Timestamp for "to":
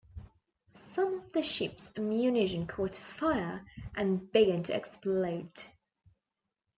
4.63-4.75